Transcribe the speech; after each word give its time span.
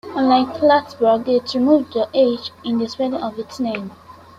Unlike 0.15 0.55
Plattsburgh, 0.57 1.29
it 1.29 1.53
removed 1.53 1.93
the 1.93 2.09
"h" 2.15 2.49
in 2.63 2.79
the 2.79 2.89
spelling 2.89 3.21
of 3.21 3.37
its 3.37 3.59
name. 3.59 3.91